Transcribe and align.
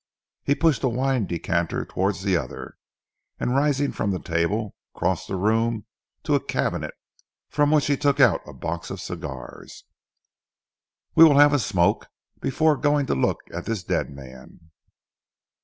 He 0.43 0.55
pushed 0.55 0.83
a 0.83 0.89
wine 0.89 1.27
decanter 1.27 1.85
towards 1.85 2.23
the 2.23 2.35
other, 2.35 2.75
and 3.39 3.55
rising 3.55 3.91
from 3.91 4.09
the 4.09 4.19
table 4.19 4.73
crossed 4.95 5.27
the 5.27 5.35
room 5.35 5.85
to 6.23 6.33
a 6.33 6.43
cabinet, 6.43 6.95
from 7.51 7.69
which 7.69 7.85
he 7.85 7.95
took 7.97 8.19
out 8.19 8.41
a 8.47 8.51
box 8.51 8.89
of 8.89 8.99
cigars. 8.99 9.83
"We 11.13 11.23
will 11.23 11.37
have 11.37 11.53
a 11.53 11.59
smoke, 11.59 12.07
before 12.39 12.77
going 12.77 13.05
to 13.05 13.13
look 13.13 13.41
at 13.53 13.65
this 13.65 13.83
dead 13.83 14.09
man." 14.09 14.71